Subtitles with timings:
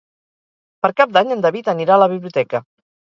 [0.85, 2.63] Per Cap d'Any en David anirà a la biblioteca.